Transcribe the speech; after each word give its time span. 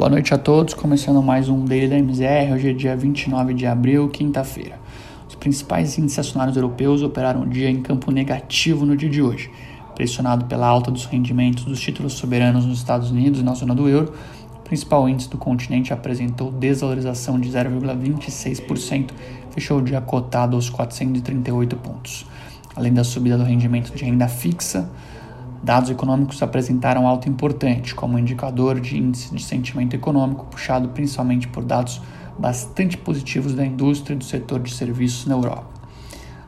Boa 0.00 0.08
noite 0.08 0.32
a 0.32 0.38
todos, 0.38 0.72
começando 0.72 1.22
mais 1.22 1.50
um 1.50 1.62
Daily 1.62 1.86
da 1.86 1.98
MZR, 1.98 2.54
hoje 2.54 2.70
é 2.70 2.72
dia 2.72 2.96
29 2.96 3.52
de 3.52 3.66
abril, 3.66 4.08
quinta-feira. 4.08 4.80
Os 5.28 5.34
principais 5.34 5.98
índices 5.98 6.20
acionários 6.20 6.56
europeus 6.56 7.02
operaram 7.02 7.42
o 7.42 7.46
dia 7.46 7.68
em 7.68 7.82
campo 7.82 8.10
negativo 8.10 8.86
no 8.86 8.96
dia 8.96 9.10
de 9.10 9.20
hoje, 9.20 9.50
pressionado 9.94 10.46
pela 10.46 10.66
alta 10.66 10.90
dos 10.90 11.04
rendimentos 11.04 11.64
dos 11.64 11.78
títulos 11.78 12.14
soberanos 12.14 12.64
nos 12.64 12.78
Estados 12.78 13.10
Unidos 13.10 13.40
e 13.40 13.42
na 13.42 13.52
zona 13.52 13.74
do 13.74 13.90
euro. 13.90 14.14
O 14.56 14.60
principal 14.60 15.06
índice 15.06 15.28
do 15.28 15.36
continente 15.36 15.92
apresentou 15.92 16.50
desvalorização 16.50 17.38
de 17.38 17.50
0,26%, 17.50 19.10
fechou 19.50 19.80
o 19.80 19.82
dia 19.82 20.00
cotado 20.00 20.56
aos 20.56 20.70
438 20.70 21.76
pontos. 21.76 22.24
Além 22.74 22.94
da 22.94 23.04
subida 23.04 23.36
do 23.36 23.44
rendimento 23.44 23.94
de 23.94 24.02
renda 24.02 24.28
fixa, 24.28 24.88
Dados 25.62 25.90
econômicos 25.90 26.42
apresentaram 26.42 27.06
alta 27.06 27.28
importante, 27.28 27.94
como 27.94 28.18
indicador 28.18 28.80
de 28.80 28.96
índice 28.96 29.34
de 29.34 29.42
sentimento 29.42 29.94
econômico, 29.94 30.46
puxado 30.46 30.88
principalmente 30.88 31.48
por 31.48 31.62
dados 31.62 32.00
bastante 32.38 32.96
positivos 32.96 33.52
da 33.52 33.64
indústria 33.64 34.14
e 34.14 34.18
do 34.18 34.24
setor 34.24 34.60
de 34.60 34.72
serviços 34.72 35.26
na 35.26 35.34
Europa. 35.34 35.66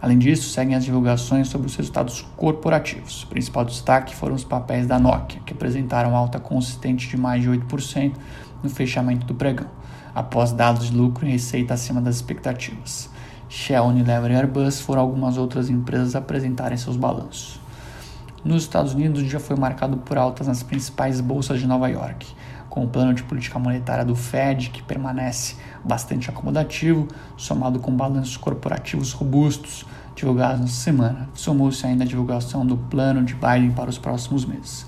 Além 0.00 0.18
disso, 0.18 0.48
seguem 0.48 0.74
as 0.74 0.84
divulgações 0.84 1.48
sobre 1.48 1.66
os 1.66 1.76
resultados 1.76 2.26
corporativos. 2.36 3.22
O 3.24 3.26
principal 3.28 3.64
destaque 3.64 4.16
foram 4.16 4.34
os 4.34 4.42
papéis 4.42 4.86
da 4.86 4.98
Nokia, 4.98 5.40
que 5.44 5.52
apresentaram 5.52 6.16
alta 6.16 6.40
consistente 6.40 7.08
de 7.08 7.16
mais 7.16 7.42
de 7.42 7.50
8% 7.50 8.14
no 8.62 8.70
fechamento 8.70 9.26
do 9.26 9.34
pregão, 9.34 9.68
após 10.14 10.52
dados 10.52 10.90
de 10.90 10.96
lucro 10.96 11.26
e 11.26 11.30
receita 11.30 11.74
acima 11.74 12.00
das 12.00 12.16
expectativas. 12.16 13.10
Shell, 13.48 13.84
Unilever 13.84 14.30
e 14.32 14.34
Airbus 14.34 14.80
foram 14.80 15.02
algumas 15.02 15.36
outras 15.36 15.68
empresas 15.68 16.16
a 16.16 16.18
apresentarem 16.18 16.78
seus 16.78 16.96
balanços. 16.96 17.61
Nos 18.44 18.64
Estados 18.64 18.92
Unidos, 18.92 19.22
o 19.22 19.24
dia 19.24 19.38
foi 19.38 19.54
marcado 19.54 19.98
por 19.98 20.18
altas 20.18 20.48
nas 20.48 20.64
principais 20.64 21.20
bolsas 21.20 21.60
de 21.60 21.66
Nova 21.66 21.88
York, 21.88 22.26
com 22.68 22.84
o 22.84 22.88
plano 22.88 23.14
de 23.14 23.22
política 23.22 23.56
monetária 23.56 24.04
do 24.04 24.16
Fed, 24.16 24.70
que 24.70 24.82
permanece 24.82 25.54
bastante 25.84 26.28
acomodativo, 26.28 27.06
somado 27.36 27.78
com 27.78 27.92
balanços 27.92 28.36
corporativos 28.36 29.12
robustos 29.12 29.86
divulgados 30.16 30.60
nessa 30.60 30.72
semana. 30.72 31.28
Somou-se 31.34 31.86
ainda 31.86 32.02
a 32.02 32.06
divulgação 32.06 32.66
do 32.66 32.76
plano 32.76 33.22
de 33.22 33.34
Biden 33.34 33.70
para 33.70 33.88
os 33.88 33.96
próximos 33.96 34.44
meses. 34.44 34.86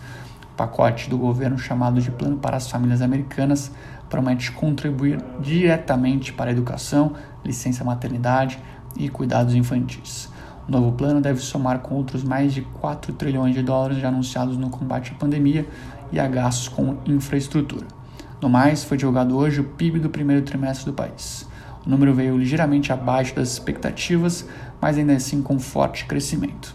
O 0.53 0.57
pacote 0.57 1.09
do 1.09 1.17
governo, 1.17 1.57
chamado 1.57 2.01
de 2.01 2.11
Plano 2.11 2.39
para 2.39 2.57
as 2.57 2.69
Famílias 2.69 3.03
Americanas, 3.03 3.70
promete 4.11 4.51
contribuir 4.51 5.25
diretamente 5.41 6.33
para 6.33 6.51
a 6.51 6.53
educação, 6.53 7.12
licença 7.45 7.84
maternidade 7.84 8.59
e 8.97 9.09
cuidados 9.09 9.55
infantis. 9.55 10.34
O 10.67 10.73
novo 10.73 10.93
plano 10.93 11.20
deve 11.20 11.41
somar 11.41 11.81
com 11.81 11.95
outros 11.95 12.25
mais 12.25 12.55
de 12.55 12.62
4 12.62 13.12
trilhões 13.12 13.55
de 13.55 13.62
dólares 13.62 13.98
já 13.98 14.09
anunciados 14.09 14.57
no 14.57 14.70
combate 14.70 15.12
à 15.12 15.15
pandemia 15.15 15.69
e 16.11 16.19
a 16.19 16.27
gastos 16.27 16.69
com 16.69 16.97
infraestrutura. 17.07 17.87
No 18.41 18.48
mais, 18.48 18.83
foi 18.83 18.97
divulgado 18.97 19.37
hoje 19.37 19.61
o 19.61 19.65
PIB 19.65 20.01
do 20.01 20.09
primeiro 20.09 20.42
trimestre 20.42 20.87
do 20.87 20.92
país. 20.92 21.47
O 21.87 21.91
número 21.91 22.15
veio 22.15 22.39
ligeiramente 22.39 22.92
abaixo 22.92 23.35
das 23.35 23.53
expectativas, 23.53 24.48
mas 24.81 24.97
ainda 24.97 25.12
assim 25.12 25.42
com 25.42 25.59
forte 25.59 26.07
crescimento. 26.07 26.75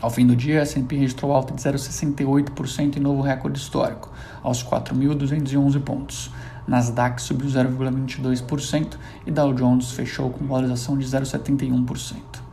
Ao 0.00 0.10
fim 0.10 0.26
do 0.26 0.36
dia, 0.36 0.60
a 0.60 0.62
S&P 0.62 0.96
registrou 0.96 1.32
alta 1.32 1.54
de 1.54 1.62
0,68% 1.62 2.96
em 2.96 3.00
novo 3.00 3.20
recorde 3.20 3.58
histórico, 3.58 4.10
aos 4.42 4.62
4.211 4.64 5.80
pontos. 5.80 6.30
Nasdaq 6.66 7.20
subiu 7.20 7.48
0,22% 7.48 8.96
e 9.26 9.30
Dow 9.30 9.52
Jones 9.52 9.92
fechou 9.92 10.30
com 10.30 10.46
valorização 10.46 10.98
de 10.98 11.06
0,71%. 11.06 12.45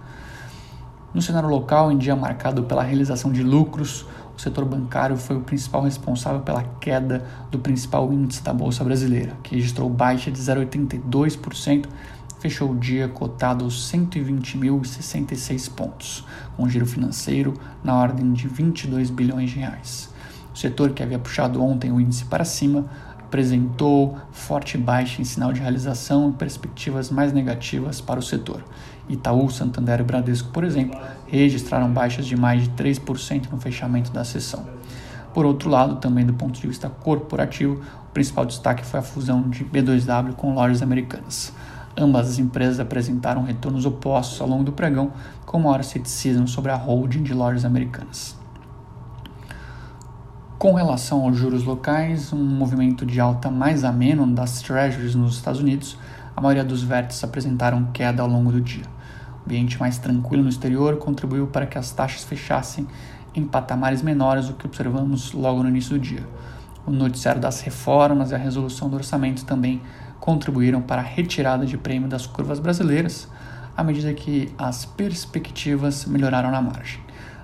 No 1.13 1.21
cenário 1.21 1.47
local, 1.47 1.91
em 1.91 1.97
dia 1.97 2.15
marcado 2.15 2.63
pela 2.63 2.81
realização 2.81 3.31
de 3.31 3.43
lucros, 3.43 4.03
o 4.35 4.41
setor 4.41 4.65
bancário 4.65 5.15
foi 5.15 5.35
o 5.35 5.41
principal 5.41 5.83
responsável 5.83 6.41
pela 6.41 6.63
queda 6.81 7.23
do 7.51 7.59
principal 7.59 8.11
índice 8.11 8.41
da 8.43 8.51
Bolsa 8.51 8.83
Brasileira, 8.83 9.37
que 9.43 9.53
registrou 9.55 9.87
baixa 9.91 10.31
de 10.31 10.41
0,82%, 10.41 11.85
fechou 12.39 12.71
o 12.71 12.75
dia 12.75 13.07
cotado 13.07 13.63
aos 13.63 13.91
120.066 13.91 15.71
pontos, 15.71 16.25
com 16.57 16.67
giro 16.67 16.87
financeiro 16.87 17.53
na 17.83 17.95
ordem 17.95 18.33
de 18.33 18.47
22 18.47 19.11
bilhões 19.11 19.51
de 19.51 19.59
reais. 19.59 20.09
O 20.51 20.57
setor 20.57 20.93
que 20.93 21.03
havia 21.03 21.19
puxado 21.19 21.63
ontem 21.63 21.91
o 21.91 22.01
índice 22.01 22.25
para 22.25 22.43
cima 22.43 22.85
apresentou 23.19 24.17
forte 24.31 24.77
baixa 24.77 25.21
em 25.21 25.25
sinal 25.25 25.53
de 25.53 25.61
realização 25.61 26.29
e 26.29 26.33
perspectivas 26.33 27.09
mais 27.09 27.31
negativas 27.31 28.01
para 28.01 28.19
o 28.19 28.23
setor. 28.23 28.63
Itaú, 29.09 29.49
Santander 29.49 29.99
e 29.99 30.03
Bradesco, 30.03 30.49
por 30.49 30.63
exemplo, 30.63 30.99
registraram 31.27 31.91
baixas 31.91 32.25
de 32.25 32.35
mais 32.35 32.63
de 32.63 32.69
3% 32.71 33.51
no 33.51 33.59
fechamento 33.59 34.11
da 34.11 34.23
sessão. 34.23 34.65
Por 35.33 35.45
outro 35.45 35.69
lado, 35.69 35.95
também 35.95 36.25
do 36.25 36.33
ponto 36.33 36.59
de 36.59 36.67
vista 36.67 36.89
corporativo, 36.89 37.81
o 38.09 38.13
principal 38.13 38.45
destaque 38.45 38.85
foi 38.85 38.99
a 38.99 39.03
fusão 39.03 39.49
de 39.49 39.65
B2W 39.65 40.33
com 40.33 40.53
lojas 40.53 40.81
americanas. 40.81 41.51
Ambas 41.97 42.29
as 42.29 42.39
empresas 42.39 42.79
apresentaram 42.79 43.43
retornos 43.43 43.85
opostos 43.85 44.39
ao 44.39 44.47
longo 44.47 44.63
do 44.63 44.71
pregão, 44.71 45.11
com 45.45 45.59
maior 45.59 45.83
ceticismo 45.83 46.47
sobre 46.47 46.71
a 46.71 46.75
holding 46.75 47.23
de 47.23 47.33
lojas 47.33 47.65
americanas. 47.65 48.35
Com 50.57 50.73
relação 50.73 51.25
aos 51.25 51.35
juros 51.35 51.63
locais, 51.65 52.31
um 52.31 52.41
movimento 52.41 53.05
de 53.05 53.19
alta 53.19 53.51
mais 53.51 53.83
ameno 53.83 54.25
das 54.25 54.61
treasuries 54.61 55.13
nos 55.13 55.35
Estados 55.35 55.59
Unidos, 55.59 55.97
a 56.35 56.41
maioria 56.41 56.63
dos 56.63 56.83
vértices 56.83 57.23
apresentaram 57.23 57.85
queda 57.93 58.21
ao 58.21 58.27
longo 58.27 58.51
do 58.51 58.59
dia. 58.59 58.85
O 59.41 59.45
ambiente 59.45 59.79
mais 59.79 59.97
tranquilo 59.97 60.43
no 60.43 60.49
exterior 60.49 60.97
contribuiu 60.97 61.47
para 61.47 61.65
que 61.65 61.77
as 61.77 61.91
taxas 61.91 62.23
fechassem 62.23 62.87
em 63.35 63.45
patamares 63.45 64.01
menores 64.01 64.47
do 64.47 64.53
que 64.53 64.65
observamos 64.65 65.31
logo 65.33 65.61
no 65.63 65.69
início 65.69 65.91
do 65.91 65.99
dia. 65.99 66.25
O 66.85 66.91
noticiário 66.91 67.41
das 67.41 67.61
reformas 67.61 68.31
e 68.31 68.35
a 68.35 68.37
resolução 68.37 68.89
do 68.89 68.95
orçamento 68.95 69.45
também 69.45 69.81
contribuíram 70.19 70.81
para 70.81 71.01
a 71.01 71.05
retirada 71.05 71.65
de 71.65 71.77
prêmio 71.77 72.07
das 72.07 72.25
curvas 72.25 72.59
brasileiras, 72.59 73.27
à 73.75 73.83
medida 73.83 74.13
que 74.13 74.53
as 74.57 74.85
perspectivas 74.85 76.05
melhoraram 76.05 76.51
na 76.51 76.61
margem 76.61 77.01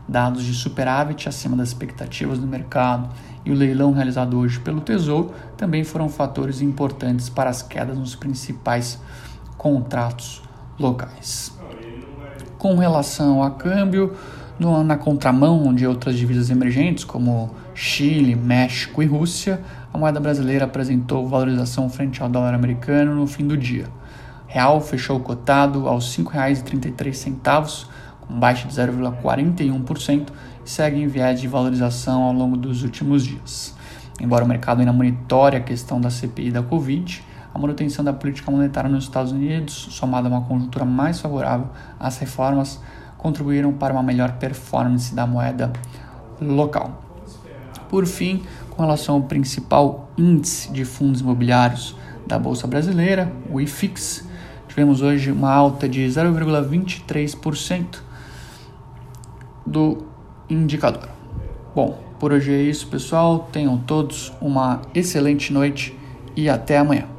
dados 0.10 0.44
de 0.44 0.54
superávit 0.54 1.30
acima 1.30 1.56
das 1.56 1.70
expectativas 1.70 2.40
do 2.40 2.48
mercado 2.48 3.10
e 3.46 3.52
o 3.52 3.54
leilão 3.54 3.92
realizado 3.92 4.38
hoje 4.38 4.60
pelo 4.60 4.82
Tesouro 4.82 5.32
também 5.56 5.84
foram 5.84 6.10
fatores 6.10 6.62
importantes 6.62 7.30
para 7.30 7.50
as 7.50 7.62
quedas 7.62 7.98
nos 7.98 8.16
principais 8.16 9.00
contratos 9.58 10.42
locais. 10.80 11.54
Com 12.58 12.76
relação 12.76 13.44
a 13.44 13.52
câmbio, 13.52 14.16
na 14.86 14.98
contramão 14.98 15.74
de 15.74 15.88
outras 15.88 16.18
divisas 16.18 16.50
emergentes, 16.50 17.04
como 17.06 17.52
Chile, 17.74 18.36
México 18.36 19.02
e 19.02 19.06
Rússia, 19.06 19.62
a 19.94 19.98
moeda 19.98 20.20
brasileira 20.20 20.66
apresentou 20.66 21.28
valorização 21.28 21.90
frente 21.90 22.22
ao 22.22 22.28
dólar 22.28 22.54
americano 22.54 23.16
no 23.16 23.26
fim 23.26 23.48
do 23.48 23.56
dia. 23.56 23.86
Real 24.48 24.82
fechou 24.82 25.20
cotado 25.20 25.88
aos 25.88 26.18
R$ 26.18 26.24
5,33 26.24 27.86
com 28.30 28.40
baixa 28.40 28.68
de 28.68 28.76
0,41% 28.76 30.28
e 30.64 30.70
segue 30.70 31.02
em 31.02 31.08
viés 31.08 31.42
de 31.42 31.48
valorização 31.48 32.22
ao 32.22 32.32
longo 32.32 32.56
dos 32.56 32.84
últimos 32.84 33.26
dias. 33.26 33.76
Embora 34.22 34.46
o 34.46 34.48
mercado 34.48 34.80
ainda 34.80 34.94
monitore 34.94 35.58
a 35.58 35.60
questão 35.60 36.00
da 36.00 36.12
CPI 36.12 36.52
da 36.52 36.62
Covid, 36.62 37.24
a 37.52 37.58
manutenção 37.58 38.06
da 38.06 38.14
política 38.14 38.52
monetária 38.52 38.90
nos 38.90 39.06
Estados 39.06 39.32
Unidos, 39.32 39.74
somada 39.74 40.28
a 40.28 40.32
uma 40.32 40.42
conjuntura 40.42 40.86
mais 40.86 41.20
favorável 41.20 41.70
às 42.00 42.20
reformas, 42.20 42.80
contribuíram 43.18 43.74
para 43.74 43.92
uma 43.92 44.04
melhor 44.04 44.34
performance 44.34 45.16
da 45.16 45.26
moeda 45.26 45.74
local. 46.40 47.02
Por 47.90 48.06
fim, 48.06 48.44
com 48.70 48.84
relação 48.84 49.16
ao 49.16 49.24
principal 49.24 50.12
índice 50.16 50.72
de 50.72 50.86
fundos 50.86 51.22
imobiliários 51.22 51.96
da 52.28 52.38
Bolsa 52.38 52.68
Brasileira, 52.68 53.34
o 53.50 53.60
IFIX, 53.60 54.30
tivemos 54.68 55.02
hoje 55.02 55.32
uma 55.32 55.52
alta 55.52 55.90
de 55.90 56.06
0,23%, 56.06 58.09
do 59.70 60.06
indicador. 60.50 61.10
Bom, 61.76 62.00
por 62.20 62.34
hoje 62.34 62.52
é 62.52 62.62
isso, 62.62 62.88
pessoal. 62.88 63.48
Tenham 63.52 63.78
todos 63.78 64.34
uma 64.42 64.82
excelente 64.94 65.54
noite 65.54 65.96
e 66.36 66.50
até 66.50 66.78
amanhã. 66.78 67.19